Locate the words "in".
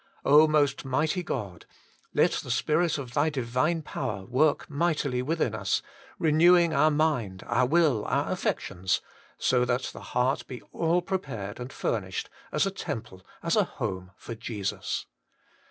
10.57-10.61